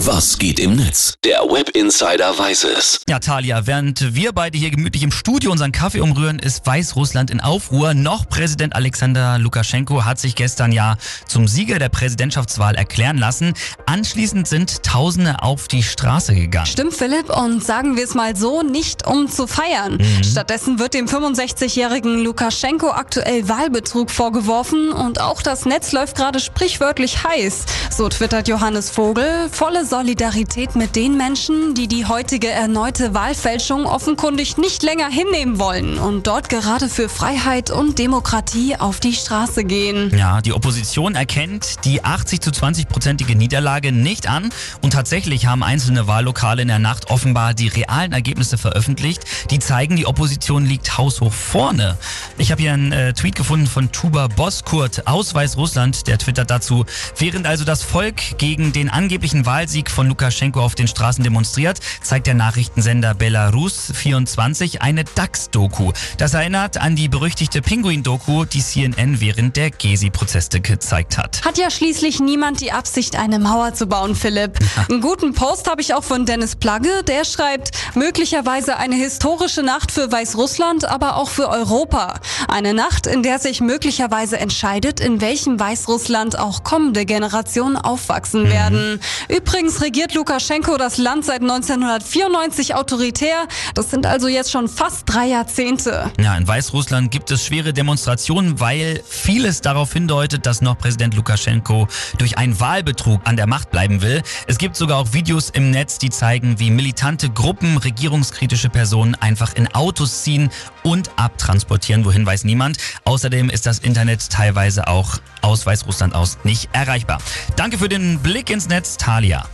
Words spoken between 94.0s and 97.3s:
also jetzt schon fast drei Jahrzehnte. Ja, in Weißrussland